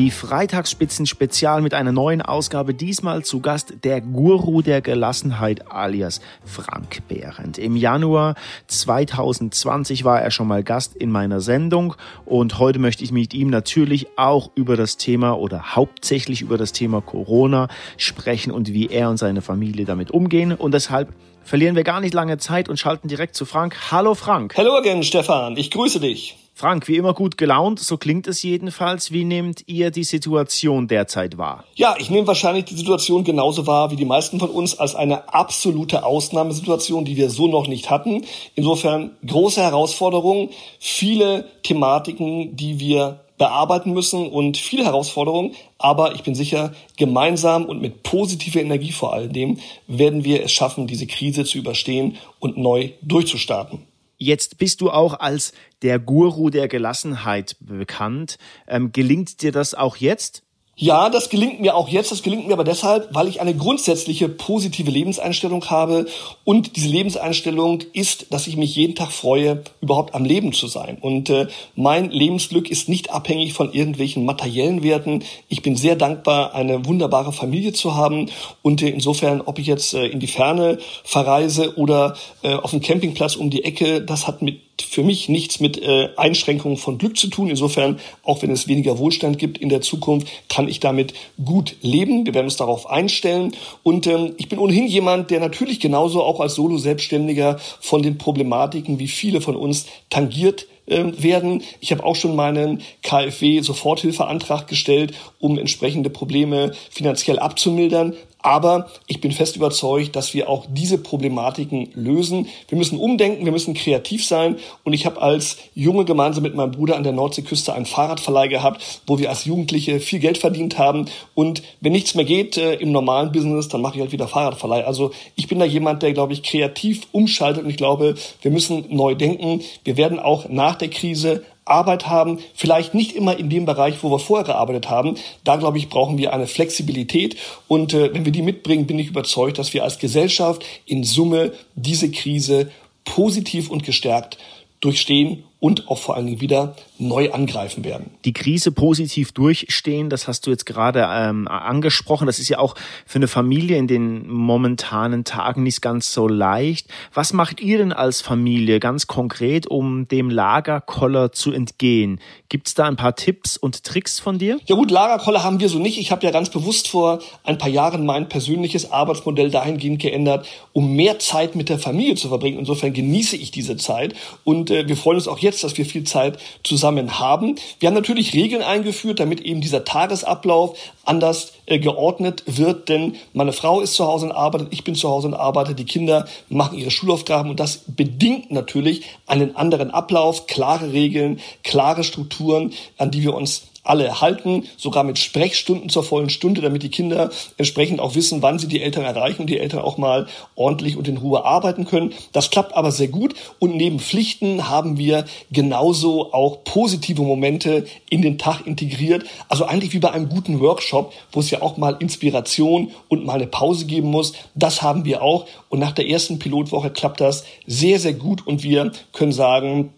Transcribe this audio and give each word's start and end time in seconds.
Die 0.00 0.10
Freitagsspitzen-Spezial 0.10 1.60
mit 1.60 1.74
einer 1.74 1.92
neuen 1.92 2.22
Ausgabe. 2.22 2.72
Diesmal 2.72 3.22
zu 3.22 3.40
Gast 3.40 3.84
der 3.84 4.00
Guru 4.00 4.62
der 4.62 4.80
Gelassenheit 4.80 5.70
alias 5.70 6.22
Frank 6.42 7.06
Behrendt. 7.06 7.58
Im 7.58 7.76
Januar 7.76 8.34
2020 8.68 10.04
war 10.04 10.22
er 10.22 10.30
schon 10.30 10.48
mal 10.48 10.62
Gast 10.62 10.96
in 10.96 11.10
meiner 11.10 11.42
Sendung 11.42 11.96
und 12.24 12.58
heute 12.58 12.78
möchte 12.78 13.04
ich 13.04 13.12
mit 13.12 13.34
ihm 13.34 13.50
natürlich 13.50 14.06
auch 14.16 14.50
über 14.54 14.78
das 14.78 14.96
Thema 14.96 15.34
oder 15.34 15.76
hauptsächlich 15.76 16.40
über 16.40 16.56
das 16.56 16.72
Thema 16.72 17.02
Corona 17.02 17.68
sprechen 17.98 18.52
und 18.52 18.72
wie 18.72 18.86
er 18.86 19.10
und 19.10 19.18
seine 19.18 19.42
Familie 19.42 19.84
damit 19.84 20.12
umgehen. 20.12 20.54
Und 20.54 20.72
deshalb 20.72 21.12
verlieren 21.44 21.76
wir 21.76 21.84
gar 21.84 22.00
nicht 22.00 22.14
lange 22.14 22.38
Zeit 22.38 22.70
und 22.70 22.78
schalten 22.78 23.08
direkt 23.08 23.34
zu 23.34 23.44
Frank. 23.44 23.76
Hallo 23.90 24.14
Frank. 24.14 24.56
Hallo 24.56 24.78
again, 24.78 25.02
Stefan. 25.02 25.58
Ich 25.58 25.70
grüße 25.70 26.00
dich. 26.00 26.38
Frank, 26.54 26.88
wie 26.88 26.96
immer 26.96 27.14
gut 27.14 27.38
gelaunt, 27.38 27.80
so 27.80 27.96
klingt 27.96 28.26
es 28.26 28.42
jedenfalls. 28.42 29.12
Wie 29.12 29.24
nehmt 29.24 29.62
ihr 29.66 29.90
die 29.90 30.04
Situation 30.04 30.88
derzeit 30.88 31.38
wahr? 31.38 31.64
Ja, 31.74 31.94
ich 31.98 32.10
nehme 32.10 32.26
wahrscheinlich 32.26 32.66
die 32.66 32.76
Situation 32.76 33.24
genauso 33.24 33.66
wahr 33.66 33.90
wie 33.90 33.96
die 33.96 34.04
meisten 34.04 34.38
von 34.38 34.50
uns 34.50 34.78
als 34.78 34.94
eine 34.94 35.32
absolute 35.32 36.04
Ausnahmesituation, 36.04 37.04
die 37.04 37.16
wir 37.16 37.30
so 37.30 37.48
noch 37.48 37.66
nicht 37.66 37.88
hatten. 37.88 38.24
Insofern 38.56 39.12
große 39.26 39.62
Herausforderungen, 39.62 40.50
viele 40.78 41.48
Thematiken, 41.62 42.56
die 42.56 42.78
wir 42.78 43.20
bearbeiten 43.40 43.94
müssen 43.94 44.28
und 44.28 44.58
viele 44.58 44.84
Herausforderungen. 44.84 45.54
Aber 45.78 46.14
ich 46.14 46.22
bin 46.22 46.34
sicher, 46.34 46.74
gemeinsam 46.98 47.64
und 47.64 47.80
mit 47.80 48.02
positiver 48.02 48.60
Energie 48.60 48.92
vor 48.92 49.14
allem 49.14 49.58
werden 49.86 50.24
wir 50.24 50.44
es 50.44 50.52
schaffen, 50.52 50.86
diese 50.86 51.06
Krise 51.06 51.46
zu 51.46 51.56
überstehen 51.56 52.18
und 52.38 52.58
neu 52.58 52.90
durchzustarten. 53.00 53.89
Jetzt 54.22 54.58
bist 54.58 54.82
du 54.82 54.90
auch 54.90 55.18
als 55.18 55.54
der 55.80 55.98
Guru 55.98 56.50
der 56.50 56.68
Gelassenheit 56.68 57.56
bekannt. 57.58 58.36
Ähm, 58.68 58.92
gelingt 58.92 59.40
dir 59.40 59.50
das 59.50 59.72
auch 59.72 59.96
jetzt? 59.96 60.42
Ja, 60.82 61.10
das 61.10 61.28
gelingt 61.28 61.60
mir 61.60 61.76
auch 61.76 61.90
jetzt. 61.90 62.10
Das 62.10 62.22
gelingt 62.22 62.46
mir 62.46 62.54
aber 62.54 62.64
deshalb, 62.64 63.14
weil 63.14 63.28
ich 63.28 63.42
eine 63.42 63.54
grundsätzliche 63.54 64.30
positive 64.30 64.90
Lebenseinstellung 64.90 65.66
habe. 65.66 66.06
Und 66.42 66.74
diese 66.76 66.88
Lebenseinstellung 66.88 67.82
ist, 67.92 68.32
dass 68.32 68.46
ich 68.46 68.56
mich 68.56 68.74
jeden 68.76 68.94
Tag 68.94 69.12
freue, 69.12 69.62
überhaupt 69.82 70.14
am 70.14 70.24
Leben 70.24 70.54
zu 70.54 70.68
sein. 70.68 70.96
Und 70.98 71.28
äh, 71.28 71.48
mein 71.76 72.10
Lebensglück 72.10 72.70
ist 72.70 72.88
nicht 72.88 73.10
abhängig 73.10 73.52
von 73.52 73.74
irgendwelchen 73.74 74.24
materiellen 74.24 74.82
Werten. 74.82 75.22
Ich 75.50 75.60
bin 75.60 75.76
sehr 75.76 75.96
dankbar, 75.96 76.54
eine 76.54 76.86
wunderbare 76.86 77.34
Familie 77.34 77.74
zu 77.74 77.94
haben. 77.94 78.30
Und 78.62 78.80
äh, 78.80 78.88
insofern, 78.88 79.42
ob 79.42 79.58
ich 79.58 79.66
jetzt 79.66 79.92
äh, 79.92 80.06
in 80.06 80.18
die 80.18 80.28
Ferne 80.28 80.78
verreise 81.04 81.76
oder 81.76 82.16
äh, 82.40 82.54
auf 82.54 82.70
dem 82.70 82.80
Campingplatz 82.80 83.36
um 83.36 83.50
die 83.50 83.64
Ecke, 83.64 84.00
das 84.00 84.26
hat 84.26 84.40
mit 84.40 84.69
für 84.82 85.02
mich 85.02 85.28
nichts 85.28 85.60
mit 85.60 85.82
äh, 85.82 86.10
Einschränkungen 86.16 86.76
von 86.76 86.98
Glück 86.98 87.16
zu 87.16 87.28
tun. 87.28 87.48
Insofern, 87.48 87.98
auch 88.22 88.42
wenn 88.42 88.50
es 88.50 88.68
weniger 88.68 88.98
Wohlstand 88.98 89.38
gibt 89.38 89.58
in 89.58 89.68
der 89.68 89.80
Zukunft, 89.80 90.28
kann 90.48 90.68
ich 90.68 90.80
damit 90.80 91.14
gut 91.44 91.76
leben. 91.82 92.26
Wir 92.26 92.34
werden 92.34 92.46
uns 92.46 92.56
darauf 92.56 92.88
einstellen. 92.88 93.52
Und 93.82 94.06
ähm, 94.06 94.34
ich 94.36 94.48
bin 94.48 94.58
ohnehin 94.58 94.86
jemand, 94.86 95.30
der 95.30 95.40
natürlich 95.40 95.80
genauso 95.80 96.22
auch 96.22 96.40
als 96.40 96.54
Solo-Selbstständiger 96.54 97.58
von 97.80 98.02
den 98.02 98.18
Problematiken 98.18 98.98
wie 98.98 99.08
viele 99.08 99.40
von 99.40 99.56
uns 99.56 99.86
tangiert 100.10 100.66
ähm, 100.90 101.22
werden. 101.22 101.62
Ich 101.80 101.92
habe 101.92 102.04
auch 102.04 102.16
schon 102.16 102.34
meinen 102.34 102.82
KfW-Soforthilfeantrag 103.02 104.66
gestellt, 104.66 105.14
um 105.38 105.58
entsprechende 105.58 106.10
Probleme 106.10 106.72
finanziell 106.90 107.38
abzumildern. 107.38 108.14
Aber 108.42 108.88
ich 109.06 109.20
bin 109.20 109.32
fest 109.32 109.56
überzeugt, 109.56 110.16
dass 110.16 110.32
wir 110.32 110.48
auch 110.48 110.66
diese 110.68 110.98
Problematiken 110.98 111.90
lösen. 111.94 112.48
Wir 112.68 112.78
müssen 112.78 112.98
umdenken, 112.98 113.44
wir 113.44 113.52
müssen 113.52 113.74
kreativ 113.74 114.24
sein. 114.24 114.56
Und 114.84 114.92
ich 114.92 115.04
habe 115.06 115.20
als 115.20 115.58
Junge 115.74 116.04
gemeinsam 116.04 116.42
mit 116.42 116.54
meinem 116.54 116.70
Bruder 116.70 116.96
an 116.96 117.02
der 117.02 117.12
Nordseeküste 117.12 117.74
einen 117.74 117.86
Fahrradverleih 117.86 118.48
gehabt, 118.48 119.02
wo 119.06 119.18
wir 119.18 119.28
als 119.28 119.44
Jugendliche 119.44 120.00
viel 120.00 120.20
Geld 120.20 120.38
verdient 120.38 120.78
haben. 120.78 121.06
Und 121.34 121.62
wenn 121.80 121.92
nichts 121.92 122.14
mehr 122.14 122.24
geht 122.24 122.56
äh, 122.56 122.74
im 122.74 122.92
normalen 122.92 123.32
Business, 123.32 123.68
dann 123.68 123.82
mache 123.82 123.96
ich 123.96 124.00
halt 124.00 124.12
wieder 124.12 124.28
Fahrradverleih. 124.28 124.84
Also 124.86 125.10
ich 125.36 125.48
bin 125.48 125.58
da 125.58 125.64
jemand, 125.64 126.02
der, 126.02 126.12
glaube 126.12 126.32
ich, 126.32 126.42
kreativ 126.42 127.06
umschaltet. 127.12 127.64
Und 127.64 127.70
ich 127.70 127.76
glaube, 127.76 128.14
wir 128.40 128.50
müssen 128.50 128.86
neu 128.88 129.14
denken. 129.14 129.60
Wir 129.84 129.96
werden 129.96 130.18
auch 130.18 130.48
nach 130.48 130.76
der 130.76 130.88
Krise 130.88 131.44
Arbeit 131.70 132.06
haben, 132.06 132.38
vielleicht 132.54 132.94
nicht 132.94 133.12
immer 133.12 133.38
in 133.38 133.50
dem 133.50 133.64
Bereich, 133.64 134.02
wo 134.02 134.10
wir 134.10 134.18
vorher 134.18 134.44
gearbeitet 134.44 134.90
haben. 134.90 135.16
Da, 135.44 135.56
glaube 135.56 135.78
ich, 135.78 135.88
brauchen 135.88 136.18
wir 136.18 136.32
eine 136.32 136.46
Flexibilität. 136.46 137.36
Und 137.68 137.94
äh, 137.94 138.12
wenn 138.12 138.24
wir 138.24 138.32
die 138.32 138.42
mitbringen, 138.42 138.86
bin 138.86 138.98
ich 138.98 139.08
überzeugt, 139.08 139.58
dass 139.58 139.74
wir 139.74 139.84
als 139.84 139.98
Gesellschaft 139.98 140.64
in 140.86 141.04
Summe 141.04 141.52
diese 141.74 142.10
Krise 142.10 142.70
positiv 143.04 143.70
und 143.70 143.84
gestärkt 143.84 144.38
durchstehen 144.80 145.44
und 145.60 145.88
auch 145.88 145.98
vor 145.98 146.16
allen 146.16 146.26
Dingen 146.26 146.40
wieder 146.40 146.74
neu 146.98 147.32
angreifen 147.32 147.84
werden. 147.84 148.10
Die 148.24 148.32
Krise 148.32 148.72
positiv 148.72 149.32
durchstehen, 149.32 150.08
das 150.08 150.26
hast 150.26 150.46
du 150.46 150.50
jetzt 150.50 150.64
gerade 150.64 151.06
ähm, 151.10 151.46
angesprochen. 151.48 152.26
Das 152.26 152.38
ist 152.38 152.48
ja 152.48 152.58
auch 152.58 152.74
für 153.06 153.18
eine 153.18 153.28
Familie 153.28 153.76
in 153.76 153.86
den 153.86 154.26
momentanen 154.28 155.24
Tagen 155.24 155.62
nicht 155.62 155.82
ganz 155.82 156.12
so 156.12 156.28
leicht. 156.28 156.88
Was 157.12 157.34
macht 157.34 157.60
ihr 157.60 157.78
denn 157.78 157.92
als 157.92 158.22
Familie 158.22 158.80
ganz 158.80 159.06
konkret, 159.06 159.66
um 159.66 160.08
dem 160.08 160.30
Lagerkoller 160.30 161.32
zu 161.32 161.52
entgehen? 161.52 162.20
Gibt 162.48 162.68
es 162.68 162.74
da 162.74 162.86
ein 162.86 162.96
paar 162.96 163.14
Tipps 163.14 163.58
und 163.58 163.84
Tricks 163.84 164.18
von 164.18 164.38
dir? 164.38 164.58
Ja 164.66 164.76
gut, 164.76 164.90
Lagerkoller 164.90 165.44
haben 165.44 165.60
wir 165.60 165.68
so 165.68 165.78
nicht. 165.78 165.98
Ich 165.98 166.10
habe 166.10 166.24
ja 166.24 166.32
ganz 166.32 166.48
bewusst 166.48 166.88
vor 166.88 167.20
ein 167.44 167.58
paar 167.58 167.68
Jahren 167.68 168.06
mein 168.06 168.30
persönliches 168.30 168.90
Arbeitsmodell 168.90 169.50
dahingehend 169.50 170.00
geändert, 170.00 170.46
um 170.72 170.96
mehr 170.96 171.18
Zeit 171.18 171.54
mit 171.54 171.68
der 171.68 171.78
Familie 171.78 172.14
zu 172.14 172.28
verbringen. 172.28 172.58
Insofern 172.58 172.94
genieße 172.94 173.36
ich 173.36 173.50
diese 173.50 173.76
Zeit 173.76 174.14
und 174.44 174.70
äh, 174.70 174.88
wir 174.88 174.96
freuen 174.96 175.16
uns 175.16 175.28
auch 175.28 175.38
jetzt 175.38 175.49
jetzt, 175.50 175.64
dass 175.64 175.76
wir 175.76 175.84
viel 175.84 176.04
Zeit 176.04 176.38
zusammen 176.62 177.18
haben. 177.18 177.56
Wir 177.78 177.88
haben 177.88 177.94
natürlich 177.94 178.34
Regeln 178.34 178.62
eingeführt, 178.62 179.20
damit 179.20 179.40
eben 179.40 179.60
dieser 179.60 179.84
Tagesablauf 179.84 180.78
anders 181.04 181.52
äh, 181.66 181.78
geordnet 181.78 182.44
wird, 182.46 182.88
denn 182.88 183.16
meine 183.32 183.52
Frau 183.52 183.80
ist 183.80 183.94
zu 183.94 184.06
Hause 184.06 184.26
und 184.26 184.32
arbeitet, 184.32 184.68
ich 184.70 184.84
bin 184.84 184.94
zu 184.94 185.08
Hause 185.08 185.28
und 185.28 185.34
arbeite, 185.34 185.74
die 185.74 185.84
Kinder 185.84 186.26
machen 186.48 186.78
ihre 186.78 186.90
Schulaufgaben 186.90 187.50
und 187.50 187.60
das 187.60 187.82
bedingt 187.86 188.50
natürlich 188.50 189.02
einen 189.26 189.56
anderen 189.56 189.90
Ablauf, 189.90 190.46
klare 190.46 190.92
Regeln, 190.92 191.40
klare 191.64 192.04
Strukturen, 192.04 192.72
an 192.96 193.10
die 193.10 193.22
wir 193.22 193.34
uns 193.34 193.69
alle 193.82 194.20
halten, 194.20 194.64
sogar 194.76 195.04
mit 195.04 195.18
Sprechstunden 195.18 195.88
zur 195.88 196.04
vollen 196.04 196.30
Stunde, 196.30 196.60
damit 196.60 196.82
die 196.82 196.90
Kinder 196.90 197.30
entsprechend 197.56 198.00
auch 198.00 198.14
wissen, 198.14 198.42
wann 198.42 198.58
sie 198.58 198.68
die 198.68 198.82
Eltern 198.82 199.04
erreichen 199.04 199.42
und 199.42 199.50
die 199.50 199.58
Eltern 199.58 199.80
auch 199.80 199.98
mal 199.98 200.26
ordentlich 200.54 200.96
und 200.96 201.08
in 201.08 201.16
Ruhe 201.16 201.44
arbeiten 201.44 201.84
können. 201.84 202.12
Das 202.32 202.50
klappt 202.50 202.74
aber 202.74 202.92
sehr 202.92 203.08
gut 203.08 203.34
und 203.58 203.76
neben 203.76 203.98
Pflichten 203.98 204.68
haben 204.68 204.98
wir 204.98 205.24
genauso 205.50 206.32
auch 206.32 206.64
positive 206.64 207.22
Momente 207.22 207.86
in 208.08 208.22
den 208.22 208.38
Tag 208.38 208.66
integriert. 208.66 209.24
Also 209.48 209.64
eigentlich 209.64 209.92
wie 209.92 209.98
bei 209.98 210.10
einem 210.10 210.28
guten 210.28 210.60
Workshop, 210.60 211.12
wo 211.32 211.40
es 211.40 211.50
ja 211.50 211.62
auch 211.62 211.76
mal 211.76 211.96
Inspiration 212.00 212.90
und 213.08 213.24
mal 213.24 213.34
eine 213.34 213.46
Pause 213.46 213.86
geben 213.86 214.10
muss. 214.10 214.34
Das 214.54 214.82
haben 214.82 215.04
wir 215.04 215.22
auch 215.22 215.46
und 215.68 215.78
nach 215.78 215.92
der 215.92 216.08
ersten 216.08 216.38
Pilotwoche 216.38 216.90
klappt 216.90 217.20
das 217.20 217.44
sehr, 217.66 217.98
sehr 217.98 218.14
gut 218.14 218.46
und 218.46 218.62
wir 218.62 218.92
können 219.12 219.32
sagen, 219.32 219.92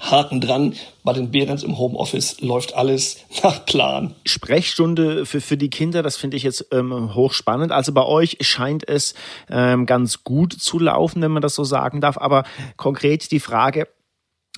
Haken 0.00 0.40
dran. 0.40 0.74
Bei 1.04 1.12
den 1.12 1.30
Behrens 1.30 1.62
im 1.62 1.78
Homeoffice 1.78 2.40
läuft 2.40 2.74
alles 2.74 3.18
nach 3.42 3.64
Plan. 3.64 4.14
Sprechstunde 4.24 5.26
für, 5.26 5.40
für 5.40 5.56
die 5.56 5.70
Kinder, 5.70 6.02
das 6.02 6.16
finde 6.16 6.36
ich 6.36 6.42
jetzt 6.42 6.66
ähm, 6.72 7.14
hochspannend. 7.14 7.72
Also 7.72 7.92
bei 7.92 8.04
euch 8.04 8.38
scheint 8.40 8.88
es 8.88 9.14
ähm, 9.48 9.86
ganz 9.86 10.24
gut 10.24 10.52
zu 10.52 10.78
laufen, 10.78 11.22
wenn 11.22 11.32
man 11.32 11.42
das 11.42 11.54
so 11.54 11.64
sagen 11.64 12.00
darf. 12.00 12.18
Aber 12.18 12.44
konkret 12.76 13.30
die 13.30 13.40
Frage, 13.40 13.88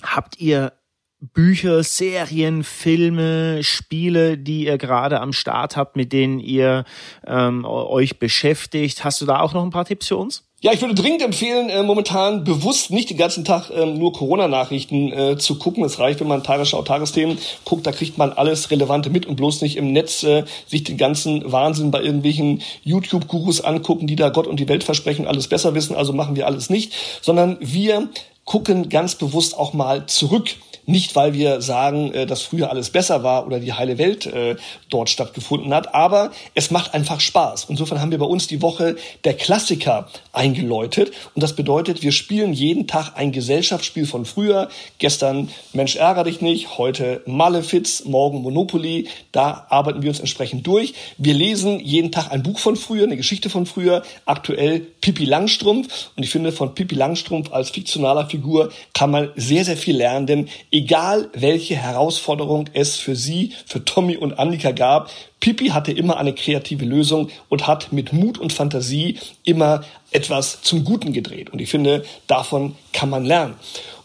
habt 0.01 0.39
ihr 0.39 0.73
Bücher, 1.21 1.83
Serien, 1.83 2.63
Filme, 2.63 3.61
Spiele, 3.61 4.37
die 4.37 4.65
ihr 4.65 4.77
gerade 4.77 5.19
am 5.19 5.33
Start 5.33 5.75
habt, 5.75 5.97
mit 5.97 6.13
denen 6.13 6.39
ihr 6.39 6.85
ähm, 7.27 7.65
euch 7.65 8.19
beschäftigt? 8.19 9.03
Hast 9.03 9.19
du 9.19 9.25
da 9.25 9.41
auch 9.41 9.53
noch 9.53 9.63
ein 9.63 9.69
paar 9.69 9.85
Tipps 9.85 10.07
für 10.07 10.17
uns? 10.17 10.48
Ja, 10.61 10.73
ich 10.73 10.81
würde 10.81 10.93
dringend 10.93 11.21
empfehlen, 11.21 11.69
äh, 11.69 11.83
momentan 11.83 12.43
bewusst 12.43 12.91
nicht 12.91 13.09
den 13.09 13.15
ganzen 13.15 13.45
Tag 13.45 13.69
ähm, 13.73 13.97
nur 13.97 14.11
Corona-Nachrichten 14.11 15.13
äh, 15.13 15.37
zu 15.37 15.57
gucken. 15.57 15.85
Es 15.85 15.99
reicht, 15.99 16.19
wenn 16.19 16.27
man 16.27 16.43
Tagesschau, 16.43 16.81
Tagesthemen 16.81 17.37
guckt, 17.63 17.87
da 17.87 17.93
kriegt 17.93 18.17
man 18.17 18.33
alles 18.33 18.69
Relevante 18.69 19.09
mit 19.09 19.25
und 19.25 19.37
bloß 19.37 19.61
nicht 19.61 19.77
im 19.77 19.93
Netz 19.93 20.21
äh, 20.23 20.43
sich 20.67 20.83
den 20.83 20.97
ganzen 20.97 21.49
Wahnsinn 21.49 21.91
bei 21.91 22.01
irgendwelchen 22.01 22.61
YouTube-Gurus 22.83 23.61
angucken, 23.61 24.05
die 24.05 24.17
da 24.17 24.27
Gott 24.27 24.47
und 24.47 24.59
die 24.59 24.67
Welt 24.67 24.83
versprechen, 24.83 25.27
alles 25.27 25.47
besser 25.47 25.75
wissen. 25.75 25.95
Also 25.95 26.11
machen 26.11 26.35
wir 26.35 26.45
alles 26.45 26.69
nicht, 26.69 26.91
sondern 27.21 27.55
wir 27.61 28.09
gucken 28.43 28.89
ganz 28.89 29.15
bewusst 29.15 29.57
auch 29.57 29.71
mal 29.71 30.07
zurück 30.07 30.57
nicht, 30.89 31.15
weil 31.15 31.33
wir 31.33 31.61
sagen, 31.61 32.13
äh, 32.13 32.25
dass 32.25 32.41
früher 32.41 32.69
alles 32.71 32.89
besser 32.89 33.23
war 33.23 33.45
oder 33.45 33.59
die 33.59 33.73
heile 33.73 33.97
Welt 33.97 34.25
äh, 34.25 34.55
dort 34.89 35.09
stattgefunden 35.09 35.73
hat, 35.73 35.93
aber 35.93 36.31
es 36.55 36.71
macht 36.71 36.93
einfach 36.93 37.19
Spaß. 37.19 37.67
Insofern 37.69 38.01
haben 38.01 38.11
wir 38.11 38.17
bei 38.17 38.25
uns 38.25 38.47
die 38.47 38.61
Woche 38.61 38.95
der 39.23 39.35
Klassiker 39.35 40.07
eingeläutet. 40.33 41.11
Und 41.35 41.43
das 41.43 41.55
bedeutet, 41.55 42.01
wir 42.01 42.11
spielen 42.11 42.53
jeden 42.53 42.87
Tag 42.87 43.13
ein 43.15 43.31
Gesellschaftsspiel 43.31 44.05
von 44.05 44.25
früher. 44.25 44.69
Gestern 44.97 45.49
Mensch 45.73 45.95
ärger 45.95 46.23
dich 46.23 46.41
nicht, 46.41 46.77
heute 46.77 47.21
Malefiz, 47.25 48.05
morgen 48.05 48.41
Monopoly. 48.41 49.07
Da 49.31 49.67
arbeiten 49.69 50.01
wir 50.01 50.09
uns 50.09 50.19
entsprechend 50.19 50.65
durch. 50.65 50.93
Wir 51.17 51.33
lesen 51.33 51.79
jeden 51.79 52.11
Tag 52.11 52.31
ein 52.31 52.43
Buch 52.43 52.59
von 52.59 52.75
früher, 52.75 53.03
eine 53.03 53.17
Geschichte 53.17 53.49
von 53.49 53.65
früher. 53.65 54.01
Aktuell 54.25 54.79
Pippi 54.79 55.25
Langstrumpf. 55.25 56.09
Und 56.15 56.23
ich 56.23 56.29
finde, 56.29 56.51
von 56.51 56.73
Pippi 56.73 56.95
Langstrumpf 56.95 57.51
als 57.51 57.69
fiktionaler 57.69 58.27
Figur 58.27 58.71
kann 58.93 59.11
man 59.11 59.29
sehr, 59.35 59.65
sehr 59.65 59.77
viel 59.77 59.95
lernen, 59.95 60.25
denn 60.25 60.49
egal 60.79 61.29
welche 61.33 61.75
Herausforderung 61.75 62.69
es 62.73 62.95
für 62.95 63.15
sie, 63.15 63.51
für 63.65 63.83
Tommy 63.83 64.15
und 64.15 64.39
Annika 64.39 64.71
gab, 64.71 65.11
Pippi 65.41 65.67
hatte 65.67 65.91
immer 65.91 66.17
eine 66.17 66.33
kreative 66.33 66.85
Lösung 66.85 67.29
und 67.49 67.67
hat 67.67 67.91
mit 67.91 68.13
Mut 68.13 68.37
und 68.37 68.53
Fantasie 68.53 69.17
immer 69.43 69.83
etwas 70.11 70.61
zum 70.61 70.85
Guten 70.85 71.11
gedreht. 71.11 71.49
Und 71.49 71.59
ich 71.59 71.69
finde, 71.69 72.05
davon 72.27 72.75
kann 72.93 73.09
man 73.09 73.25
lernen. 73.25 73.55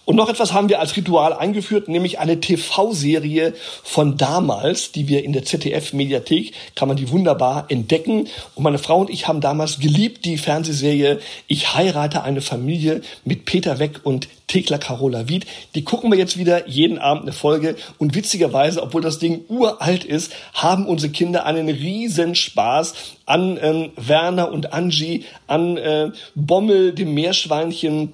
Und 0.05 0.17
noch 0.17 0.29
etwas 0.29 0.53
haben 0.53 0.69
wir 0.69 0.81
als 0.81 0.97
Ritual 0.97 1.33
eingeführt, 1.33 1.89
nämlich 1.89 2.19
eine 2.19 2.41
TV-Serie 2.41 3.55
von 3.83 4.17
damals, 4.17 4.93
die 4.93 5.09
wir 5.09 5.25
in 5.25 5.33
der 5.33 5.45
ZDF-Mediathek, 5.45 6.53
kann 6.75 6.89
man 6.89 6.97
die 6.97 7.11
wunderbar 7.11 7.67
entdecken. 7.69 8.29
Und 8.55 8.65
meine 8.65 8.79
Frau 8.79 9.01
und 9.01 9.11
ich 9.11 9.29
haben 9.29 9.41
damals 9.41 9.79
geliebt 9.79 10.25
die 10.25 10.37
Fernsehserie 10.37 11.21
Ich 11.47 11.75
heirate 11.75 12.23
eine 12.23 12.43
Familie 12.43 13.01
mit 13.25 13.47
Peter 13.47 13.79
Weck 13.79 14.01
und 14.03 14.29
Thekla 14.47 14.77
Carola 14.77 15.29
Wied. 15.29 15.47
Die 15.75 15.85
gucken 15.85 16.11
wir 16.11 16.19
jetzt 16.19 16.37
wieder 16.37 16.69
jeden 16.69 16.99
Abend 16.99 17.23
eine 17.23 17.33
Folge. 17.33 17.77
Und 17.99 18.15
witzigerweise, 18.15 18.83
obwohl 18.83 19.01
das 19.01 19.19
Ding 19.19 19.45
uralt 19.49 20.05
ist, 20.05 20.33
haben 20.53 20.87
unsere 20.87 21.13
Kinder 21.13 21.47
einen 21.47 21.69
riesen 21.69 22.35
Spaß 22.35 22.95
an 23.25 23.59
ähm, 23.61 23.93
Werner 23.97 24.53
und 24.53 24.75
Angie, 24.75 25.25
an 25.47 25.79
äh, 25.79 26.11
Bommel, 26.35 26.93
dem 26.93 27.15
Meerschweinchen, 27.15 28.13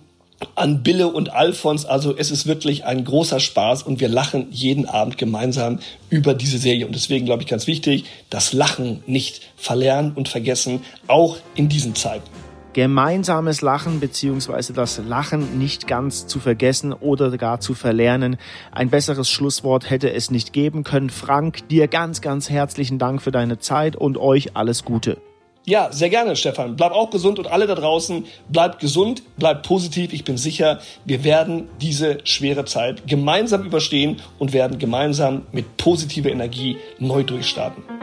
an 0.54 0.82
Bille 0.82 1.08
und 1.08 1.32
Alfons. 1.32 1.86
Also 1.86 2.16
es 2.16 2.30
ist 2.30 2.46
wirklich 2.46 2.84
ein 2.84 3.04
großer 3.04 3.40
Spaß 3.40 3.82
und 3.82 4.00
wir 4.00 4.08
lachen 4.08 4.48
jeden 4.50 4.86
Abend 4.86 5.18
gemeinsam 5.18 5.80
über 6.08 6.34
diese 6.34 6.58
Serie. 6.58 6.86
Und 6.86 6.94
deswegen 6.94 7.26
glaube 7.26 7.42
ich 7.42 7.48
ganz 7.48 7.66
wichtig, 7.66 8.04
das 8.30 8.52
Lachen 8.52 9.02
nicht 9.06 9.42
verlernen 9.56 10.12
und 10.14 10.28
vergessen, 10.28 10.82
auch 11.06 11.36
in 11.54 11.68
diesen 11.68 11.94
Zeiten. 11.94 12.28
Gemeinsames 12.72 13.62
Lachen 13.62 13.98
beziehungsweise 13.98 14.72
das 14.72 14.98
Lachen 14.98 15.58
nicht 15.58 15.88
ganz 15.88 16.28
zu 16.28 16.38
vergessen 16.38 16.92
oder 16.92 17.36
gar 17.36 17.58
zu 17.58 17.74
verlernen. 17.74 18.36
Ein 18.70 18.90
besseres 18.90 19.28
Schlusswort 19.28 19.90
hätte 19.90 20.12
es 20.12 20.30
nicht 20.30 20.52
geben 20.52 20.84
können. 20.84 21.10
Frank, 21.10 21.68
dir 21.68 21.88
ganz, 21.88 22.20
ganz 22.20 22.48
herzlichen 22.48 23.00
Dank 23.00 23.22
für 23.22 23.32
deine 23.32 23.58
Zeit 23.58 23.96
und 23.96 24.18
euch 24.18 24.56
alles 24.56 24.84
Gute. 24.84 25.20
Ja, 25.66 25.92
sehr 25.92 26.08
gerne, 26.08 26.36
Stefan. 26.36 26.76
Bleib 26.76 26.92
auch 26.92 27.10
gesund 27.10 27.38
und 27.38 27.46
alle 27.46 27.66
da 27.66 27.74
draußen, 27.74 28.24
bleibt 28.48 28.80
gesund, 28.80 29.22
bleibt 29.36 29.66
positiv. 29.66 30.12
Ich 30.12 30.24
bin 30.24 30.38
sicher, 30.38 30.80
wir 31.04 31.22
werden 31.22 31.68
diese 31.80 32.18
schwere 32.24 32.64
Zeit 32.64 33.06
gemeinsam 33.06 33.64
überstehen 33.64 34.22
und 34.38 34.52
werden 34.54 34.78
gemeinsam 34.78 35.42
mit 35.52 35.76
positiver 35.76 36.30
Energie 36.30 36.78
neu 36.98 37.24
durchstarten. 37.24 37.99